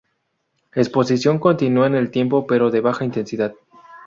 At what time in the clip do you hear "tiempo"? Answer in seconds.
2.09-2.47